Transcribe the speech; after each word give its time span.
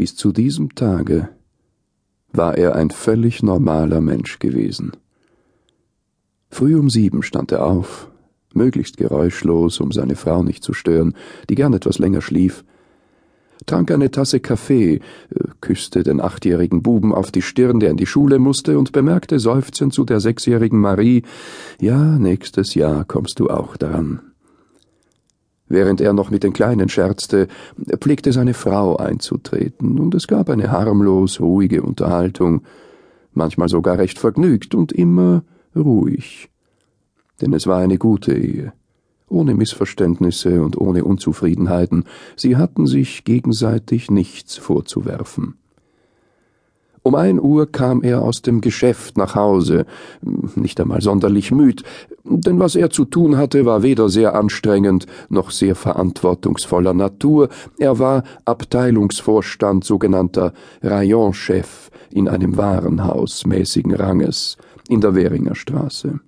Bis 0.00 0.16
zu 0.16 0.32
diesem 0.32 0.74
Tage 0.74 1.28
war 2.32 2.56
er 2.56 2.74
ein 2.74 2.88
völlig 2.88 3.42
normaler 3.42 4.00
Mensch 4.00 4.38
gewesen. 4.38 4.92
Früh 6.48 6.74
um 6.78 6.88
sieben 6.88 7.22
stand 7.22 7.52
er 7.52 7.66
auf, 7.66 8.10
möglichst 8.54 8.96
geräuschlos, 8.96 9.78
um 9.78 9.92
seine 9.92 10.16
Frau 10.16 10.42
nicht 10.42 10.64
zu 10.64 10.72
stören, 10.72 11.14
die 11.50 11.54
gern 11.54 11.74
etwas 11.74 11.98
länger 11.98 12.22
schlief, 12.22 12.64
trank 13.66 13.90
eine 13.90 14.10
Tasse 14.10 14.40
Kaffee, 14.40 14.94
äh, 14.94 15.00
küsste 15.60 16.02
den 16.02 16.22
achtjährigen 16.22 16.80
Buben 16.80 17.12
auf 17.14 17.30
die 17.30 17.42
Stirn, 17.42 17.78
der 17.78 17.90
in 17.90 17.98
die 17.98 18.06
Schule 18.06 18.38
musste, 18.38 18.78
und 18.78 18.92
bemerkte 18.92 19.38
seufzend 19.38 19.92
zu 19.92 20.06
der 20.06 20.20
sechsjährigen 20.20 20.80
Marie 20.80 21.24
Ja, 21.78 22.16
nächstes 22.18 22.74
Jahr 22.74 23.04
kommst 23.04 23.38
du 23.38 23.50
auch 23.50 23.76
daran. 23.76 24.29
Während 25.70 26.02
er 26.02 26.12
noch 26.12 26.30
mit 26.30 26.42
den 26.42 26.52
Kleinen 26.52 26.90
scherzte, 26.90 27.48
pflegte 27.98 28.32
seine 28.32 28.52
Frau 28.52 28.96
einzutreten, 28.96 29.98
und 29.98 30.14
es 30.14 30.26
gab 30.26 30.50
eine 30.50 30.70
harmlos 30.70 31.40
ruhige 31.40 31.82
Unterhaltung, 31.82 32.62
manchmal 33.32 33.68
sogar 33.68 33.96
recht 33.96 34.18
vergnügt 34.18 34.74
und 34.74 34.92
immer 34.92 35.44
ruhig. 35.74 36.50
Denn 37.40 37.54
es 37.54 37.66
war 37.66 37.78
eine 37.78 37.96
gute 37.96 38.34
Ehe 38.34 38.72
ohne 39.30 39.54
Missverständnisse 39.54 40.62
und 40.62 40.76
ohne 40.76 41.04
Unzufriedenheiten, 41.04 42.04
sie 42.36 42.56
hatten 42.56 42.86
sich 42.86 43.24
gegenseitig 43.24 44.10
nichts 44.10 44.56
vorzuwerfen. 44.56 45.54
Um 47.02 47.14
ein 47.14 47.40
Uhr 47.40 47.70
kam 47.70 48.02
er 48.02 48.22
aus 48.22 48.42
dem 48.42 48.60
Geschäft 48.60 49.16
nach 49.16 49.34
Hause, 49.34 49.86
nicht 50.54 50.78
einmal 50.80 51.00
sonderlich 51.00 51.50
müd, 51.50 51.82
denn 52.24 52.58
was 52.58 52.76
er 52.76 52.90
zu 52.90 53.06
tun 53.06 53.38
hatte, 53.38 53.64
war 53.64 53.82
weder 53.82 54.10
sehr 54.10 54.34
anstrengend 54.34 55.06
noch 55.30 55.50
sehr 55.50 55.74
verantwortungsvoller 55.74 56.92
Natur, 56.92 57.48
er 57.78 57.98
war 57.98 58.24
Abteilungsvorstand 58.44 59.84
sogenannter 59.84 60.52
Rayonchef 60.82 61.90
in 62.10 62.28
einem 62.28 62.56
Warenhaus 62.58 63.46
mäßigen 63.46 63.94
Ranges 63.94 64.58
in 64.88 65.00
der 65.00 65.14
Währinger 65.14 65.54
Straße. 65.54 66.20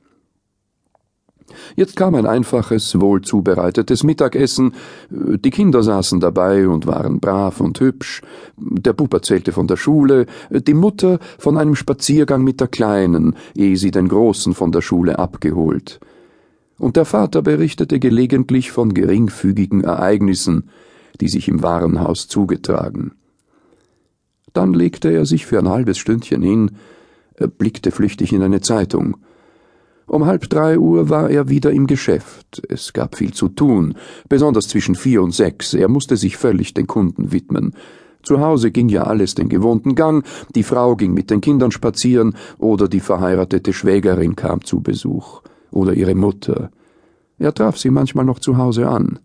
Jetzt 1.77 1.97
kam 1.97 2.15
ein 2.15 2.27
einfaches, 2.27 3.01
wohl 3.01 3.23
zubereitetes 3.23 4.03
Mittagessen, 4.05 4.75
die 5.11 5.51
Kinder 5.51 5.83
saßen 5.83 6.21
dabei 6.21 6.69
und 6.69 6.87
waren 6.87 7.21
brav 7.21 7.61
und 7.61 7.81
hübsch, 7.81 8.23
der 8.57 8.93
Bub 8.93 9.13
erzählte 9.15 9.53
von 9.53 9.67
der 9.67 9.77
Schule, 9.77 10.27
die 10.51 10.75
Mutter 10.75 11.19
von 11.39 11.57
einem 11.57 11.75
Spaziergang 11.75 12.43
mit 12.43 12.61
der 12.61 12.69
Kleinen, 12.69 13.37
ehe 13.55 13.77
sie 13.77 13.91
den 13.91 14.09
Großen 14.09 14.55
von 14.55 14.73
der 14.73 14.83
Schule 14.83 15.19
abgeholt. 15.19 16.01
Und 16.79 16.97
der 16.97 17.05
Vater 17.05 17.43
berichtete 17.43 18.01
gelegentlich 18.01 18.73
von 18.73 18.93
geringfügigen 18.93 19.85
Ereignissen, 19.85 20.71
die 21.21 21.29
sich 21.29 21.49
im 21.49 21.63
Warenhaus 21.63 22.29
zugetragen. 22.29 23.13
Dann 24.53 24.75
legte 24.75 25.11
er 25.11 25.25
sich 25.25 25.47
für 25.47 25.59
ein 25.59 25.69
halbes 25.69 25.99
Stündchen 25.99 26.43
hin, 26.43 26.73
blickte 27.59 27.91
flüchtig 27.91 28.33
in 28.33 28.43
eine 28.43 28.61
Zeitung, 28.61 29.17
um 30.13 30.27
halb 30.27 30.51
drei 30.51 30.79
Uhr 30.79 31.09
war 31.09 31.31
er 31.31 31.49
wieder 31.49 31.73
im 31.73 31.87
Geschäft. 31.87 32.63
Es 32.69 32.93
gab 32.93 33.17
viel 33.17 33.33
zu 33.33 33.49
tun, 33.49 33.95
besonders 34.29 34.69
zwischen 34.69 34.95
vier 34.95 35.23
und 35.23 35.35
sechs. 35.35 35.73
Er 35.73 35.89
musste 35.89 36.19
sich 36.19 36.37
völlig 36.37 36.75
den 36.75 36.87
Kunden 36.87 37.33
widmen. 37.33 37.75
Zu 38.23 38.41
Hause 38.41 38.71
ging 38.71 38.91
ja 38.91 39.05
alles 39.05 39.35
den 39.35 39.49
gewohnten 39.49 39.95
Gang, 39.95 40.25
die 40.55 40.65
Frau 40.65 40.97
ging 40.97 41.15
mit 41.15 41.31
den 41.31 41.41
Kindern 41.41 41.71
spazieren 41.71 42.37
oder 42.59 42.89
die 42.89 43.01
verheiratete 43.01 43.73
Schwägerin 43.73 44.37
kam 44.37 44.63
zu 44.63 44.81
Besuch 44.81 45.41
oder 45.71 45.95
ihre 45.95 46.15
Mutter. 46.15 46.71
Er 47.39 47.55
traf 47.55 47.79
sie 47.79 47.91
manchmal 47.91 48.27
noch 48.27 48.39
zu 48.39 48.59
Hause 48.59 48.89
an. 48.89 49.19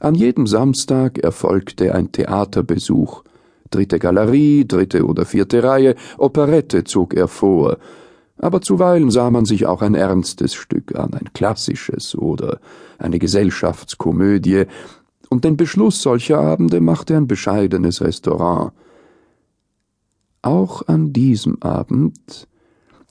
An 0.00 0.14
jedem 0.14 0.46
Samstag 0.46 1.18
erfolgte 1.18 1.94
ein 1.94 2.10
Theaterbesuch. 2.10 3.24
Dritte 3.70 3.98
Galerie, 3.98 4.66
dritte 4.66 5.04
oder 5.04 5.26
vierte 5.26 5.62
Reihe, 5.62 5.96
Operette 6.16 6.84
zog 6.84 7.12
er 7.12 7.28
vor, 7.28 7.76
aber 8.40 8.62
zuweilen 8.62 9.10
sah 9.10 9.30
man 9.30 9.44
sich 9.44 9.66
auch 9.66 9.82
ein 9.82 9.94
ernstes 9.94 10.54
Stück 10.54 10.96
an, 10.96 11.12
ein 11.14 11.32
klassisches 11.34 12.16
oder 12.16 12.58
eine 12.98 13.18
Gesellschaftskomödie, 13.18 14.64
und 15.28 15.44
den 15.44 15.56
Beschluss 15.56 16.02
solcher 16.02 16.40
Abende 16.40 16.80
machte 16.80 17.16
ein 17.16 17.28
bescheidenes 17.28 18.00
Restaurant. 18.00 18.72
Auch 20.42 20.88
an 20.88 21.12
diesem 21.12 21.62
Abend, 21.62 22.48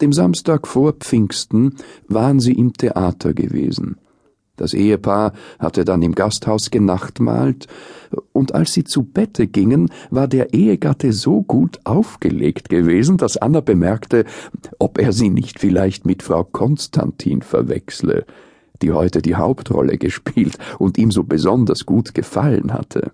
dem 0.01 0.11
Samstag 0.11 0.67
vor 0.67 0.93
Pfingsten, 0.93 1.75
waren 2.09 2.41
sie 2.41 2.53
im 2.53 2.73
Theater 2.73 3.33
gewesen. 3.33 3.97
Das 4.59 4.73
Ehepaar 4.73 5.31
hatte 5.57 5.85
dann 5.85 6.01
im 6.01 6.13
Gasthaus 6.13 6.69
genachtmahlt, 6.69 7.67
und 8.33 8.53
als 8.53 8.73
sie 8.73 8.83
zu 8.83 9.03
Bette 9.03 9.47
gingen, 9.47 9.89
war 10.09 10.27
der 10.27 10.53
Ehegatte 10.53 11.13
so 11.13 11.43
gut 11.43 11.79
aufgelegt 11.85 12.67
gewesen, 12.67 13.15
dass 13.15 13.37
Anna 13.37 13.61
bemerkte, 13.61 14.25
ob 14.77 14.97
er 14.99 15.13
sie 15.13 15.29
nicht 15.29 15.59
vielleicht 15.59 16.05
mit 16.05 16.23
Frau 16.23 16.43
Konstantin 16.43 17.41
verwechsle, 17.41 18.25
die 18.81 18.91
heute 18.91 19.21
die 19.21 19.35
Hauptrolle 19.35 19.97
gespielt 19.97 20.57
und 20.77 20.97
ihm 20.97 21.11
so 21.11 21.23
besonders 21.23 21.85
gut 21.85 22.13
gefallen 22.13 22.73
hatte. 22.73 23.11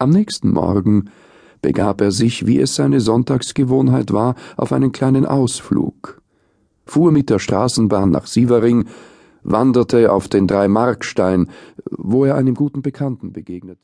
Am 0.00 0.10
nächsten 0.10 0.50
Morgen 0.50 1.10
begab 1.62 2.00
er 2.00 2.10
sich, 2.10 2.44
wie 2.46 2.58
es 2.58 2.74
seine 2.74 3.00
Sonntagsgewohnheit 3.00 4.12
war, 4.12 4.34
auf 4.56 4.72
einen 4.72 4.90
kleinen 4.90 5.26
Ausflug, 5.26 6.20
fuhr 6.86 7.12
mit 7.12 7.30
der 7.30 7.38
Straßenbahn 7.38 8.10
nach 8.10 8.26
Sievering, 8.26 8.86
wanderte 9.46 10.12
auf 10.12 10.28
den 10.28 10.46
Dreimarkstein, 10.46 11.50
wo 11.90 12.24
er 12.24 12.34
einem 12.34 12.54
guten 12.54 12.82
Bekannten 12.82 13.32
begegnete. 13.32 13.74